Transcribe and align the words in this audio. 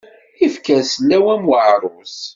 Ifker 0.45 0.81
sellaw 0.85 1.25
am 1.33 1.45
uɛarus. 1.51 2.17